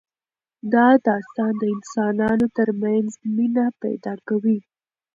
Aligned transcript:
دا 0.73 0.87
داستان 1.07 1.53
د 1.61 1.63
انسانانو 1.75 2.47
ترمنځ 2.57 3.09
مینه 3.35 3.65
پیدا 3.81 4.13
کوي. 4.27 4.59